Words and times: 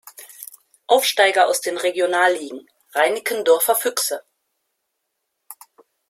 Aufsteiger 0.87 1.47
aus 1.47 1.61
den 1.61 1.77
Regionalligen: 1.77 2.67
Reinickendorfer 2.95 3.75
Füchse. 3.75 4.23